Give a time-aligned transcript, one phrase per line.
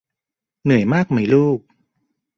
[0.63, 1.59] เหนื่อยมากไหมลูก